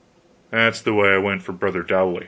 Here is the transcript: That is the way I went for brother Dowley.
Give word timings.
That 0.51 0.73
is 0.73 0.81
the 0.81 0.93
way 0.93 1.09
I 1.09 1.17
went 1.19 1.43
for 1.43 1.51
brother 1.53 1.83
Dowley. 1.83 2.19